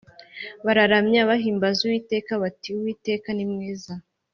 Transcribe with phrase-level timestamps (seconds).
[0.65, 3.93] bararamya, bahimbaza uwiteka bati: ‘uwiteka ni mwiza,